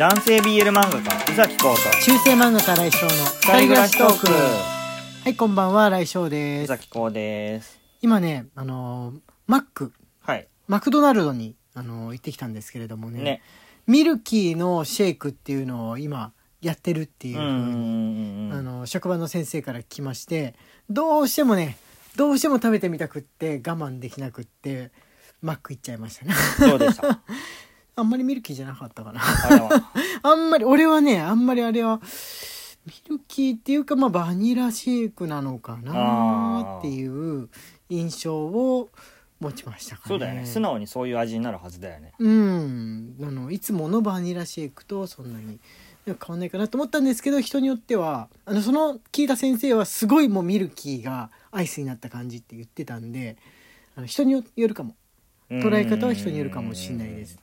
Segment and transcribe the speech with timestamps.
[0.00, 4.32] 男性 BL 漫画家宇崎浩と中世漫画家来翔の二人暮らしトーク。
[4.32, 6.68] はいこんばんは来翔宇です。
[6.68, 7.78] 崎浩です。
[8.00, 10.48] 今ねあのーマックはい。
[10.68, 13.22] マクドナルドにあのー行ってきたんですけれどもね。
[13.22, 13.42] ね。
[13.86, 16.32] ミルキーのシェイクっていうのを今
[16.62, 20.54] やってるっていううふうに、あの職場の先生から聞きまして
[20.88, 21.76] どうしてもね
[22.16, 24.92] どうしても食べてみたくって我慢できなくって
[25.42, 26.32] マック行っちゃいましたね。
[26.70, 27.20] どうでした
[27.96, 29.20] あんまりミルキーじゃなかったかな。
[30.22, 32.00] あ んまり俺はねあんまりあれは
[32.86, 37.48] ミルキーっていうかまあバニラシェイクなのかなっていう
[37.88, 38.88] 印象を
[39.40, 40.08] 持ちましたかね。
[40.08, 40.46] そうだよね。
[40.46, 42.12] 素直にそういう味になるはずだよね。
[42.18, 43.16] うん。
[43.22, 45.58] あのいつものバニラシェイクとそんなに
[46.06, 53.36] 変わんないかなと思ったんですけど人によってはあのその聞いた先生はすごいもうミルキーがアイスになった感じって言ってたんで
[53.96, 54.94] あの人によるかも。
[55.50, 57.36] 捉え方は人によるかもしれないです。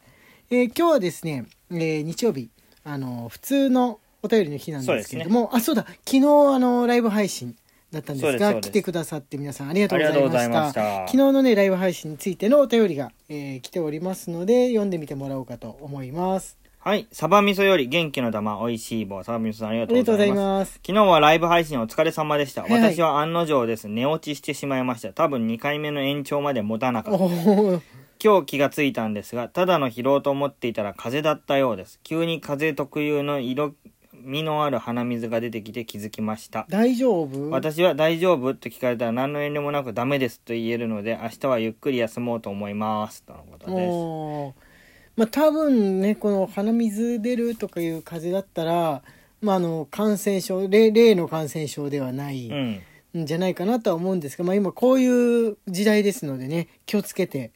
[0.50, 2.50] えー今日はですね、えー日曜日
[2.86, 7.54] あの普通のお便りの日なんですけれども、あそうだ昨日あのライブ配信
[7.92, 10.59] だったんですが来てくださって皆さんありがとうございました。
[10.62, 11.00] ました。
[11.08, 16.58] 昨日のねライブ配信についてのお便りが、えー来ておりますので読んでみてもらおうかと思います。
[16.80, 20.39] はいサバ味噌より元気の玉おいしい棒サバ味噌さんありがとうございます。
[20.39, 20.73] ます。
[20.76, 22.94] 昨日はライブ配信お疲れ様でした、はいはい。
[22.94, 23.89] 私は案の定です。
[23.89, 25.11] 寝落ちしてしまいました。
[25.11, 27.20] 多分2回目の延長まで持たなかった
[28.23, 32.00] 今日気がついたんですがただの疲労と思っていたら風邪だったようです。
[32.04, 33.73] 急に風邪特有の色
[34.14, 36.66] 味のある鼻水が出てきて気づきました。
[36.70, 37.50] 大丈夫？
[37.50, 43.23] 私は大丈夫と聞かれたら何の遠慮もなくダメですと言えるので明日はゆっくり休もうと思います。
[43.23, 44.54] とのことでおー。
[45.16, 49.04] まあ多分ねこの鼻水出るとかいう風邪だったら、
[49.42, 52.82] まあ、あの感染症例例の感染症ではないすうん。
[53.22, 57.52] んじゃないかなとは思うんですが、まあ、今こういう時代ですのでね気をつけて、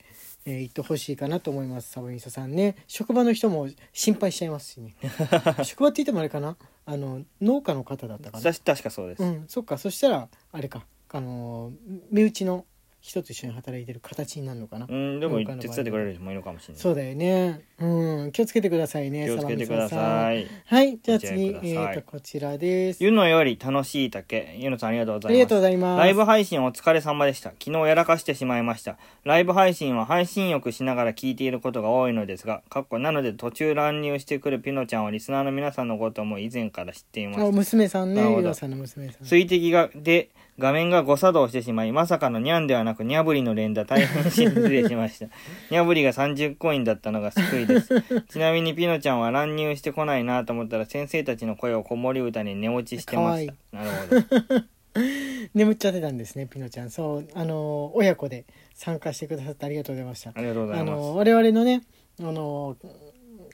[0.45, 1.91] えー、行ってほしいかなと思います。
[1.91, 2.75] サボミソさんね。
[2.87, 4.95] 職場の人も心配しちゃいますしね。
[5.63, 6.57] 職場って言ってもあれかな？
[6.85, 8.53] あの農家の方だったかな？
[8.53, 9.77] 私確かそうです、うんそっか。
[9.77, 10.85] そしたらあれか。
[11.13, 11.73] あの
[12.09, 12.65] 身内の
[13.01, 16.81] 人と一緒に働いてる形になるのかな、うん、でも手伝ってくれる人もいるかもしれない。
[16.81, 17.65] そうだよね。
[17.81, 19.25] うん、気をつけてくださいね。
[19.25, 23.03] 気をつけてくださいはい、じゃあ次、えっ、と、こちらです。
[23.03, 25.99] ゆのより楽しい竹ゆのさんありがとうございますありがとうございます。
[25.99, 27.49] ライブ配信お疲れ様でした。
[27.59, 28.97] 昨日やらかしてしまいました。
[29.23, 37.51] ライブ配信は配信欲しながら聞いていることが多いのですが、かっこなので途中乱入してくるピノちゃんはリスナーの皆さんのことも以前から知っていまあ、す。
[37.51, 39.25] 娘さんね、ゆうさんの娘さん。
[39.25, 45.25] 水滴が、で、画面が誤作動してしまい、まさかのニャンではなくニャブリの連打大変失礼しました。
[45.71, 48.21] ニャブリが30コインだったのが救いです。
[48.29, 53.77] ちなみにピノちゃんは乱入してこないなと思ったら先生たちの声を子守歌に寝落ちしてました。
[53.77, 54.65] なるほど。
[55.53, 56.89] 眠っちゃってたんですね、ピノちゃん。
[56.89, 60.31] そう、あの、親子で参加してくださってありがとうございました。
[60.31, 61.83] ありがとうございまあの、我々のね、
[62.19, 62.75] あの、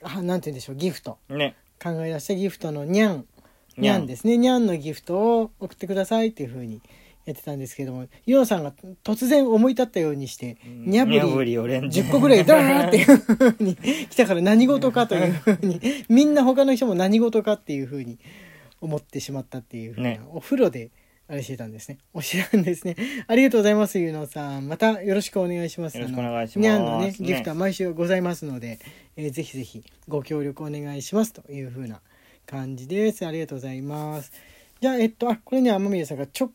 [0.02, 1.18] あなんて言うんでしょう、ギフト。
[1.28, 1.36] す。
[1.36, 1.54] ね。
[1.82, 3.26] 考え出したギフトのニャン。
[3.76, 4.36] ニニャンですね。
[4.36, 6.82] ニャンのギフトを送ってくださいっていう風に
[7.28, 8.72] やってたんですけども、ユノさんが
[9.04, 18.18] 突然思い立ったようにして、ニャブリニャブリを連打10個ぐらいダーっていう風に来たから 何事かという風にみんな他の人も何事かっていう風に
[18.80, 20.20] 思ってしまったっていう風な、ね。
[20.32, 20.90] お風呂で
[21.28, 21.98] あれしてたんですね。
[22.14, 22.96] おしてたんですね。
[23.26, 24.68] ありがとうございますゆうのさん。
[24.68, 25.98] またよろしくお願いします。
[25.98, 26.66] よろしくお願いします。
[26.66, 27.16] ニャンのねね。
[27.20, 28.78] ギフトは毎週ございますので、
[29.16, 32.00] えーぜひぜひご協力お願いしますという風な
[32.46, 33.26] 感じです。
[33.26, 34.32] ありがとうございます。
[34.80, 36.50] じゃあえっとあこれね天宮さんがちょ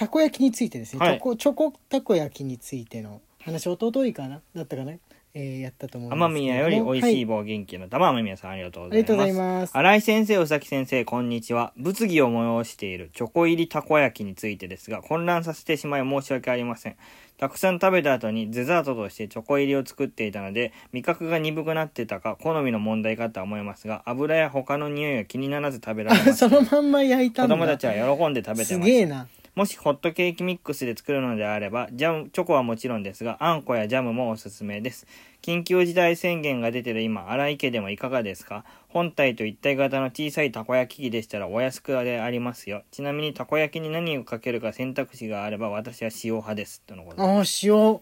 [0.00, 4.92] たこ焼きについてですね、はいチョコチョコたこ焼きについての話おとといかなだったかな、
[5.34, 8.96] えーやったと思うんですけれども奄美屋より美味しいは棒元気の玉奄美屋さんありがとうございます。
[8.96, 11.74] ありがとうございます新井先生、宇崎先生、こんにちは。
[11.76, 16.96] 物議を催しているチョコ入りたこ焼きについてですが、混乱させてしまい申し訳ありません。
[17.36, 26.48] たくさん食べた後にデザートとしてチョコ入りを作っていたので、味覚が鈍くなってたか、好みの問題かとは思いますが、油や他の匂いは気にならず食べられまあした。
[26.48, 28.96] そのまんま焼いたんだ子供たちは喜んで食べてすました。
[28.96, 29.28] げえな
[29.60, 35.06] もしホットケーキミックスで作るのであれば、ジャム、チョコはもちろんですが、あんこやジャムもおすすめです。
[35.42, 38.64] 緊急事態宣言が出てる今、荒井家でもいかがですか？
[38.88, 42.84] 本体と一体型の小さいたこ焼き器でしたらお安くでありますよ。
[42.90, 46.80] ちなみにたこ焼きに何をかけるか選択肢があれば私は塩派です。
[46.86, 48.00] とのことであ塩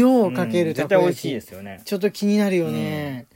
[0.00, 1.82] 塩をかけるうんたこ焼き、絶対美味しいですよね。
[1.84, 3.26] ちょっと気になるよね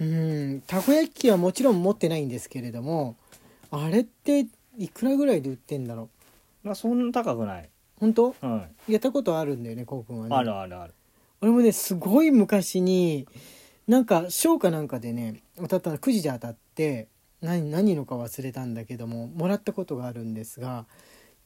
[0.00, 3.14] うんたこ焼き器はもちろん持ってないんですけれども
[3.70, 6.08] あれっていくらぐらいで売ってんだろう？
[6.68, 7.68] まあそんな高くない。
[7.98, 8.34] 本当？
[8.40, 8.62] うん。
[8.88, 10.94] やったことあるんだよねこうくんはねあるあるある。
[11.40, 13.26] 俺もねすごい昔に
[13.86, 17.08] なんか賞かなんかでね当たったのくじで当たって
[17.40, 20.86] 何何のか忘れたんだけどももらったことがあるんですが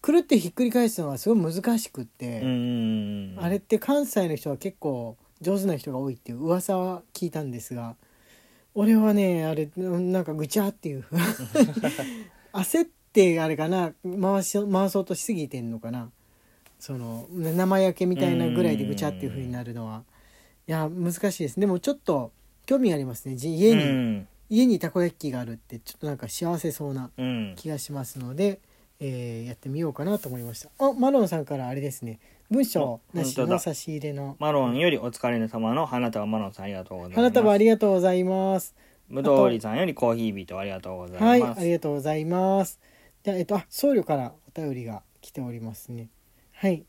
[0.00, 3.44] くるってひっくり返すのはすごい難しくって、うんうんうん。
[3.44, 7.96] あれって関西の人は結構上手な人が多いっていう噂は聞いたんですが
[8.74, 11.04] 俺はねあれうんなんかぐちゃっていう
[12.52, 16.10] 焦ってあれかな回し回そうとしすぎてんのかな。
[16.78, 20.02] その生焼けみたいなぐらいでぐちゃっていう風になるのは。
[20.66, 21.60] いや難しいです。
[21.60, 22.32] でもちょっと
[22.66, 23.36] 興味ありますね。
[23.36, 24.28] じ家に、うん。
[24.48, 27.54] 家にたこ焼き器があるってちょっとなんか幸せそうなうん。
[27.56, 28.60] 気がしますので、
[29.00, 30.70] えーやってみようかなと思いました。
[30.78, 32.18] あマロンさんからあれですね。
[32.50, 34.36] 文章なしの差し入れの。
[34.38, 37.16] マロンよりお疲れ様の花束マロンさんありがとうございます。
[37.16, 38.74] 花束ありがとうございます。
[39.12, 42.80] ぶどうりさんよりコーヒービートありがとうございます、はいありがとうございます
[43.24, 46.08] じゃあえっとあ僧侶からお便りが来ておりますね
[46.54, 46.84] はい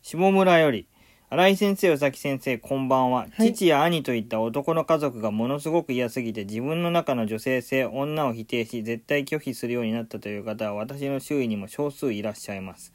[0.00, 0.88] 下村より
[1.28, 3.26] 新井先生、宇崎先生、こんばんは。
[3.32, 12.92] はい父や兄といった男の家族がものすごく嫌すぎて自分の中の女性性、女を否定し、絶対拒否するようになったという方は私の周囲にも少数いらっしゃいます。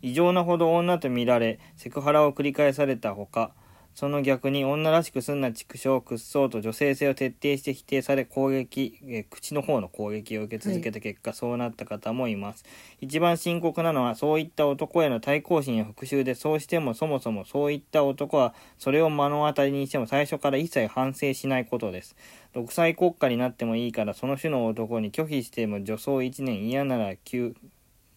[0.00, 3.52] 異常なほど女と見られ、セクハラを繰り返されたほか、
[3.94, 12.64] その逆に女らしくすんな畜生、屈そうと女性性を徹底して否定され攻撃、えー口の方の攻撃を受け続けた結果、そうなった方もいます。
[13.00, 22.16] 一番深刻なのはそういった男への対抗心や復讐でそうしてもそもそもそういった男はそれを目の当たりにしても最初から一切反省しないことです。
[22.54, 27.54] 独裁国家になってもいいからその種の男に拒否しても女装1年嫌なら休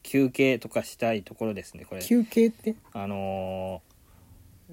[0.04, 2.02] 休憩とかしたいところですねこれ。
[2.02, 2.76] 休憩って？
[2.94, 3.82] あの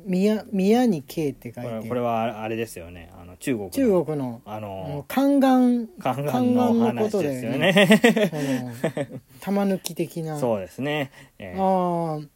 [0.05, 1.89] 宮宮に慶って書いて。
[1.89, 3.13] これはあれですよね。
[3.21, 3.71] あの中国の。
[3.71, 4.41] 中国の。
[4.45, 5.87] ああのの宦官。
[5.87, 10.39] ー宦官の宦官話ですよあねの玉抜き的な。
[10.39, 12.29] そうですね、えーあー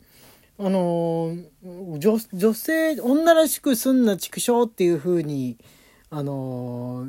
[0.58, 5.58] あのー女女性女らしくすんな畜生っていうふうに
[6.08, 7.04] あの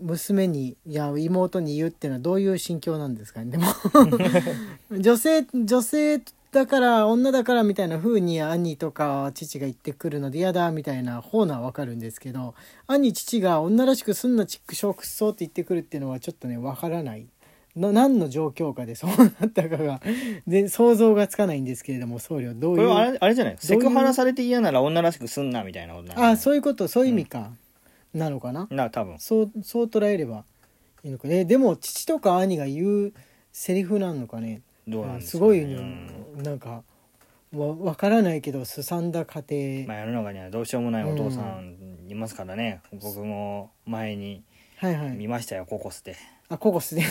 [0.00, 3.50] 娘にいや妹に言うっていうのはどういう心境なんですかね。
[3.50, 3.66] でも
[4.98, 12.54] 女性女性だから女だからみたいな風に兄とか父が言ってくるので嫌だみたいな方のはわかるんですけど
[12.86, 17.26] 兄父が女らしくすんな畜生くっそって言ってくるっていうのはちょっとねわからない。
[17.76, 20.00] な何の状況下でそうなったかが
[20.48, 23.56] で想像がつかないんですけれども僧侶どういうこれはあれあれじゃない？
[23.58, 26.30] セクハラされて嫌なら女らしくすんなみたいなことな？
[26.30, 26.88] あそういうこと。
[26.88, 27.50] そういう意味か、
[28.14, 28.66] なのかな？
[28.70, 29.20] な多分。
[29.20, 30.44] そうそう捉えれば
[31.04, 31.28] いいのか。
[31.28, 33.12] ねでも父とか兄が言う
[33.52, 34.62] セリフなのかね？
[34.88, 36.82] どうなんですすごい、うんなんか
[37.52, 39.42] わ分からないけどすさんだ家
[39.86, 41.76] 庭、まあ、世の中にはどうしようもないお父さん
[42.06, 44.42] いますからね、僕も前に
[44.78, 45.10] はいはい。
[45.10, 46.16] 見ましたよココスで。
[46.48, 47.02] あココスで。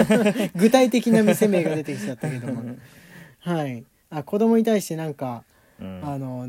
[0.54, 2.76] 具体的な店名が出てきちゃったけども。
[3.40, 3.84] はい。
[4.10, 5.44] あ子供に対してなんか、
[5.80, 6.00] うん。
[6.04, 6.48] あの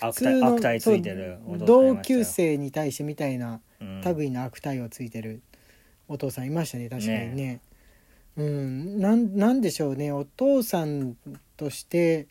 [0.00, 4.00] 悪普通の態悪態ついてる同級生に対してみたいなうん。
[4.16, 5.42] 類の悪態をついてる
[6.08, 7.60] お父さんいましたね確かにね
[8.36, 10.12] うんなんなんでしょうね。
[10.12, 11.16] お父さん
[11.56, 12.26] として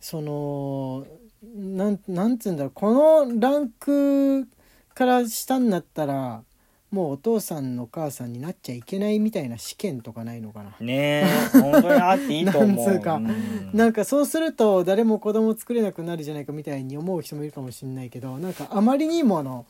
[0.00, 1.06] その
[1.54, 2.72] なんなんつうんだろう。
[2.74, 2.92] こ
[3.26, 4.48] のランク
[4.94, 6.42] から下になったら
[6.90, 10.74] もうお父さんのお母さんになっちゃいけないみたいな試験とかないのかな。
[10.80, 12.86] ねえ本当にあっていいと思う。
[12.86, 13.16] なんつうか。
[13.18, 13.70] ん。
[13.74, 19.66] なんかそうすると誰も子供作れなくなるじゃないかみたいに思う人もいるかもしれないけどなんかあまりにもの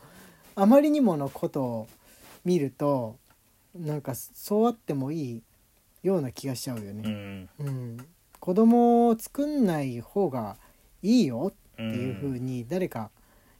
[0.54, 1.88] あまりにものことを
[2.44, 3.16] 見ると
[3.74, 5.42] なんかそうあってもいい
[6.06, 7.02] ような気がしちゃうようね。
[7.08, 7.48] ん。
[7.58, 7.96] うん、
[8.40, 10.56] 子供を作んない方が
[11.02, 13.10] いいよってうんいう風に誰か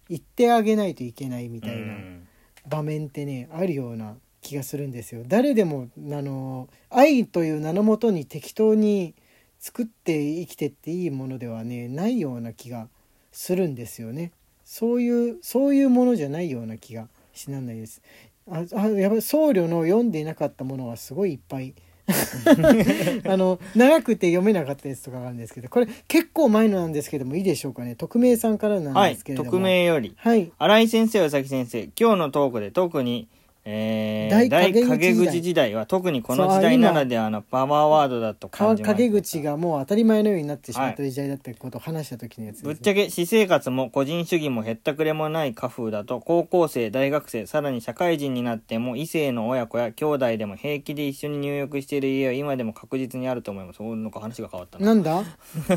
[0.08, 2.28] 言ってあげないといけないみたいなうん。
[2.66, 5.22] 場面ってねあるような気がするんですよ。
[5.26, 9.14] 誰でもあの愛という名のもとに適当に
[9.58, 12.88] 作って生きてっていいものではねないような気が
[13.32, 14.32] するんですよね。
[14.64, 18.02] そういうそういうものじゃないような気がしなんないです。
[18.48, 21.74] ああやっぱり僧侶の読んでいなかったものはすごいいっぱい
[23.26, 27.96] あの長くて読めなかったやつとかがあるんですけどこれ結構前のなんですけどもいいでしょうかね。
[27.96, 29.50] 匿名さんからなんはいですけれども。
[29.50, 30.14] 匿名より。
[30.16, 30.52] はい。
[30.58, 31.88] 新井先生宇崎先生。
[31.98, 33.28] 今日のトークで特に
[33.68, 42.74] えー大大陰口時代は特にこの時代ならではのパワーワードだとか感じま陰口がもう当たり前のようになってしまった時代だってことを話した時のやつです、ね。
[42.74, 53.82] ぶっちゃけ私生活も個人主義もへったくれもない家風だと高校生大学生さらに社会人になっても異性の親子や兄弟でも平気で一緒に入浴している家は今でも確実にあると思います。
[53.82, 54.86] おなんか話が変わったな。
[54.86, 55.24] なんだ？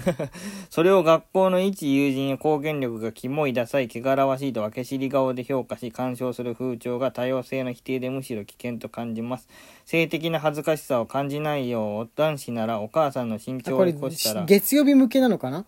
[0.70, 9.48] それを学校の一友人や貢献力がキモいダサい汚らわしいと分け知り顔で評価し干渉する風潮が多様性の否定でむしろ危険と感じます
[9.86, 15.66] 性的な恥ずかしさを感じないよう男子ならお母さんの身長をこしたら月曜日向けなのかな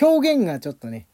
[0.00, 1.06] 表現がちょっとね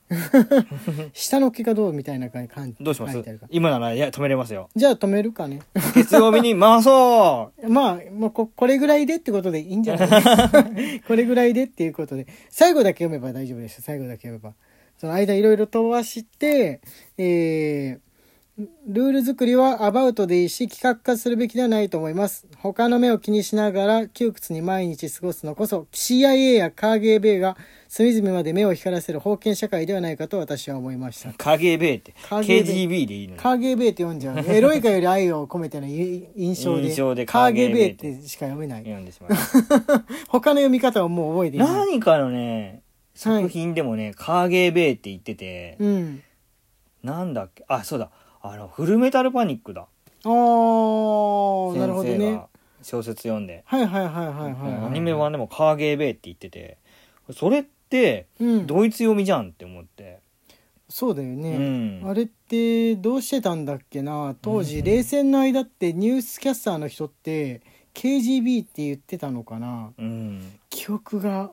[1.12, 5.60] 下の毛がどうみたいな感じどうします今ならいや止めれますよじゃあ止めるかね
[5.94, 14.54] 月曜日に回そうまあ、まあ、ここれぐらいでってことでいいんじゃないこれぐらいでっていうことで最後だけ読めば大丈夫でした最後だけ読めば
[14.96, 16.80] その間いろいろ飛ばして
[17.18, 18.13] えー
[18.56, 22.46] ルール作りはアバウトでいいし企画化するべきではないと思います。
[22.58, 27.56] 他の目を気にしながら窮屈に毎日過ごすのこそ CIA やカーゲーベイが
[27.88, 31.32] 隅々まで目を光らせる封建社会ではないかと私は思いました。
[31.32, 32.14] カゲベって。
[32.28, 34.38] KGB でいいのカーゲーベイって読んじゃう。
[34.46, 36.84] エロいかより愛を込めての印象で。
[36.84, 38.84] 印象でカーゲーベイっカーゲーベイてしか読めない。
[38.84, 40.04] 読んでしまいました。
[40.30, 41.68] 他の読み方はもう覚えていない。
[41.72, 42.82] 何かのね、
[43.16, 46.22] 作品でもね、カーゲーベイって言ってて、うん。
[47.02, 48.10] なんだっけ、あ、そうだ、
[48.46, 49.86] あの、フルメタルパニックだ。
[50.24, 52.48] あー、なるほどね先生が。
[52.82, 53.62] 小説読んで。
[53.64, 54.86] はいはいはいはいはい、はい。
[54.86, 56.76] アニメ版でもカーゲーベイって言ってて、
[57.32, 58.66] それって、うん。
[58.66, 60.20] ドイツ読みじゃんって思って。
[60.90, 61.56] そうだようね。
[61.56, 62.06] ん。
[62.06, 67.62] あれってどうしてたんだっけな当時冷戦の間ってニュースキャスターの人って
[67.94, 69.92] KGB って言ってたのかな？
[69.98, 70.58] うん。
[70.68, 71.52] 記憶が。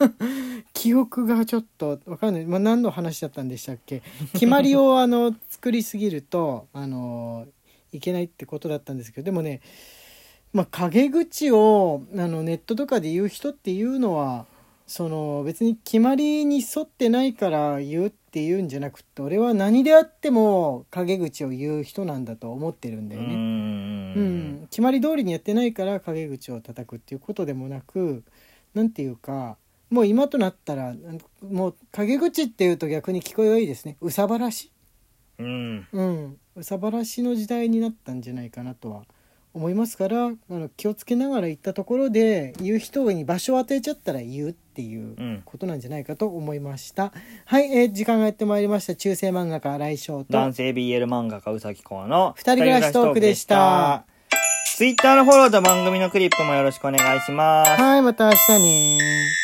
[0.74, 4.02] 記憶がちょっとわかんない、まあ、何の話だったんでしたっけ？
[4.34, 7.46] 決まりをあの作りすぎると あの
[7.92, 9.24] いけないってことだったんですけど。
[9.26, 9.60] でもね
[10.52, 14.46] まあ陰口をあのネットとかで言う人っていうのは
[14.86, 23.34] その別に決まりに沿ってないから言うっていうんじゃなくって俺は何であっても陰口を言う人なんだと思ってるんだうよね。
[23.34, 24.14] ん。
[24.14, 28.22] うん、決まり通りにやってないから陰口を叩くっていうことでもなく
[28.74, 29.56] なんていうか
[29.90, 30.94] もう今となったら
[31.42, 33.96] もう陰口っていうと逆に聞こえがいいですね。
[34.00, 34.72] うさばらし。
[35.38, 35.86] うん。
[35.92, 36.36] うん。
[36.56, 39.06] うさばらしの時代になったんじゃないかなとは思
[39.70, 45.42] いますからあの気をつけながら行ったところで言う人に場所を与えちゃったら言うっていううん。
[45.44, 47.12] ことなんじゃないかと思いました、
[47.44, 48.94] はい、えー時間がやってまいりました。
[48.94, 50.32] 中世漫画家来翔と。
[50.32, 54.04] 男性 BL 漫画家うさきこうの二人暮らしトークでした。
[54.76, 57.70] ツイッターのフォローと番組のクリップもよろしくお願いします。
[57.80, 59.41] はいまた明日ね